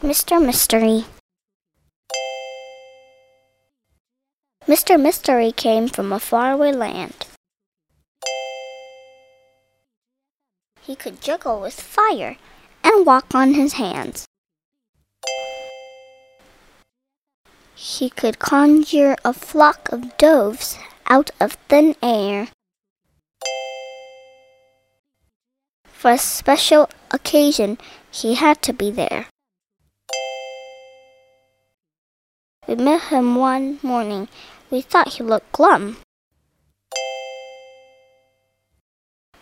Mr. 0.00 0.40
Mystery 0.40 1.04
Mr. 4.68 4.94
Mystery 4.94 5.50
came 5.50 5.88
from 5.88 6.12
a 6.12 6.20
faraway 6.20 6.70
land. 6.70 7.26
He 10.80 10.94
could 10.94 11.20
juggle 11.20 11.60
with 11.60 11.80
fire 11.80 12.36
and 12.84 13.04
walk 13.04 13.34
on 13.34 13.54
his 13.54 13.72
hands. 13.72 14.24
He 17.74 18.08
could 18.08 18.38
conjure 18.38 19.16
a 19.24 19.32
flock 19.32 19.90
of 19.90 20.16
doves 20.16 20.78
out 21.08 21.32
of 21.40 21.54
thin 21.68 21.96
air. 22.00 22.46
For 25.88 26.12
a 26.12 26.18
special 26.18 26.88
occasion, 27.10 27.78
he 28.12 28.36
had 28.36 28.62
to 28.62 28.72
be 28.72 28.92
there. 28.92 29.26
We 32.68 32.74
met 32.74 33.04
him 33.04 33.36
one 33.36 33.78
morning. 33.82 34.28
We 34.70 34.82
thought 34.82 35.14
he 35.14 35.22
looked 35.22 35.52
glum. 35.52 35.96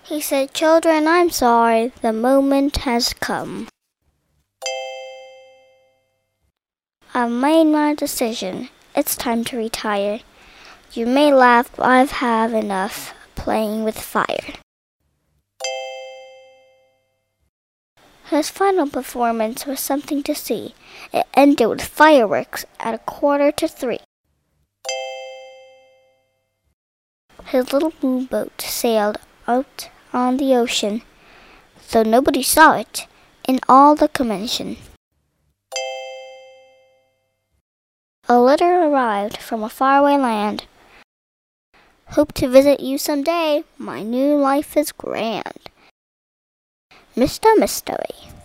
He 0.05 0.21
said, 0.21 0.55
Children, 0.55 1.09
I'm 1.09 1.31
sorry, 1.31 1.91
the 2.03 2.13
moment 2.13 2.77
has 2.89 3.13
come. 3.15 3.67
I've 7.13 7.33
made 7.33 7.65
my 7.65 7.95
decision. 7.95 8.69
It's 8.95 9.17
time 9.17 9.43
to 9.47 9.57
retire. 9.57 10.21
You 10.93 11.07
may 11.07 11.33
laugh, 11.33 11.69
but 11.75 11.87
I've 11.87 12.13
had 12.13 12.53
enough 12.53 13.13
playing 13.35 13.83
with 13.83 13.99
fire. 13.99 14.55
His 18.31 18.51
final 18.51 18.89
performance 18.89 19.67
was 19.67 19.79
something 19.79 20.25
to 20.25 20.35
see. 20.35 20.75
It 21.13 21.27
ended 21.35 21.69
with 21.69 21.85
fireworks 21.85 22.65
at 22.81 22.93
a 22.93 22.99
quarter 22.99 23.53
to 23.53 23.69
three. 23.69 24.01
His 27.45 27.73
little 27.73 27.93
blue 28.01 28.27
boat 28.27 28.61
sailed 28.61 29.19
out 29.47 29.91
on 30.13 30.39
the 30.39 30.57
ocean, 30.57 31.03
though 31.93 32.03
nobody 32.03 32.43
saw 32.43 32.77
it 32.77 33.07
in 33.47 33.61
all 33.69 33.95
the 33.95 34.09
convention. 34.09 34.77
A 38.29 38.41
letter 38.41 38.83
arrived 38.83 39.37
from 39.37 39.63
a 39.63 39.69
faraway 39.69 40.17
land. 40.17 40.65
Hope 42.11 42.33
to 42.35 42.49
visit 42.49 42.81
you 42.81 42.99
some 42.99 43.23
day. 43.23 43.63
My 43.79 44.03
new 44.03 44.35
life 44.35 44.77
is 44.77 44.91
grand. 44.91 45.71
Mr. 47.17 47.49
Mystery. 47.59 48.36